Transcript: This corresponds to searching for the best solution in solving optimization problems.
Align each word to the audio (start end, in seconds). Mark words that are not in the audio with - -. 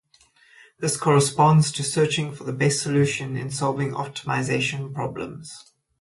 This 0.79 0.97
corresponds 0.97 1.71
to 1.73 1.83
searching 1.83 2.33
for 2.33 2.43
the 2.43 2.53
best 2.53 2.81
solution 2.81 3.37
in 3.37 3.51
solving 3.51 3.91
optimization 3.91 4.91
problems. 4.91 5.73